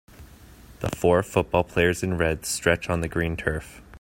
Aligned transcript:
The 0.79 0.89
four 0.89 1.21
football 1.21 1.63
players 1.63 2.01
in 2.01 2.17
red 2.17 2.43
stretch 2.47 2.89
on 2.89 3.01
the 3.01 3.07
green 3.07 3.37
turf. 3.37 3.83